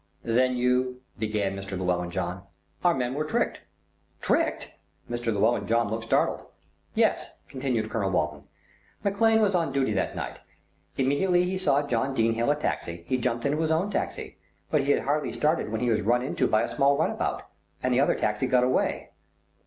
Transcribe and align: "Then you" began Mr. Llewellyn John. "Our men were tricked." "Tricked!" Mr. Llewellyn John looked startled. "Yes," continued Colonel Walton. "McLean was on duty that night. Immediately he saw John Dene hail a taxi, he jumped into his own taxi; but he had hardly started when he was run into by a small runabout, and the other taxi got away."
"Then 0.23 0.57
you" 0.57 1.01
began 1.19 1.55
Mr. 1.55 1.77
Llewellyn 1.77 2.09
John. 2.09 2.41
"Our 2.83 2.95
men 2.95 3.13
were 3.13 3.23
tricked." 3.23 3.59
"Tricked!" 4.19 4.73
Mr. 5.07 5.31
Llewellyn 5.31 5.67
John 5.67 5.89
looked 5.89 6.05
startled. 6.05 6.41
"Yes," 6.95 7.29
continued 7.47 7.91
Colonel 7.91 8.09
Walton. 8.09 8.45
"McLean 9.03 9.41
was 9.41 9.53
on 9.53 9.71
duty 9.71 9.93
that 9.93 10.15
night. 10.15 10.39
Immediately 10.97 11.43
he 11.43 11.55
saw 11.59 11.85
John 11.85 12.15
Dene 12.15 12.33
hail 12.33 12.49
a 12.49 12.55
taxi, 12.55 13.03
he 13.05 13.17
jumped 13.19 13.45
into 13.45 13.59
his 13.59 13.69
own 13.69 13.91
taxi; 13.91 14.39
but 14.71 14.81
he 14.85 14.91
had 14.91 15.03
hardly 15.03 15.31
started 15.31 15.69
when 15.69 15.81
he 15.81 15.91
was 15.91 16.01
run 16.01 16.23
into 16.23 16.47
by 16.47 16.63
a 16.63 16.75
small 16.75 16.97
runabout, 16.97 17.43
and 17.83 17.93
the 17.93 17.99
other 17.99 18.15
taxi 18.15 18.47
got 18.47 18.63
away." 18.63 19.11